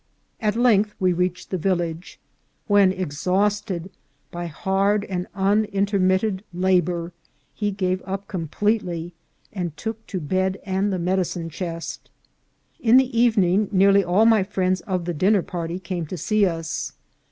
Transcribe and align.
At 0.39 0.55
length 0.55 0.95
we 0.99 1.13
reached 1.13 1.51
the 1.51 1.59
village, 1.59 2.19
when, 2.65 2.91
exhausted 2.91 3.91
by 4.31 4.47
hard 4.47 5.05
and 5.05 5.27
unin 5.35 5.85
termitted 5.85 6.41
labour, 6.51 7.11
he 7.53 7.69
gave 7.69 8.01
up 8.03 8.27
completely, 8.27 9.13
and 9.53 9.77
took 9.77 10.03
to 10.07 10.19
bed 10.19 10.57
and 10.65 10.91
the 10.91 10.97
medicine 10.97 11.51
chest. 11.51 12.09
In 12.79 12.97
the 12.97 13.15
evening 13.15 13.69
nearly 13.71 14.03
all 14.03 14.25
my 14.25 14.41
friends 14.41 14.81
of 14.87 15.05
the 15.05 15.13
dinner 15.13 15.43
party 15.43 15.77
came 15.77 16.07
to 16.07 16.17
see 16.17 16.47
us. 16.47 16.93